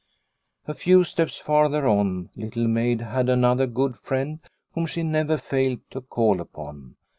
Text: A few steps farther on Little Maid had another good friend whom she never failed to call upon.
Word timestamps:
A 0.67 0.73
few 0.73 1.03
steps 1.03 1.37
farther 1.37 1.87
on 1.87 2.31
Little 2.35 2.67
Maid 2.67 3.01
had 3.01 3.29
another 3.29 3.67
good 3.67 3.95
friend 3.95 4.39
whom 4.73 4.87
she 4.87 5.03
never 5.03 5.37
failed 5.37 5.81
to 5.91 6.01
call 6.01 6.41
upon. 6.41 6.95